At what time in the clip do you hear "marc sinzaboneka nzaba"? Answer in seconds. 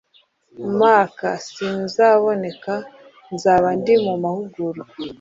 0.79-3.67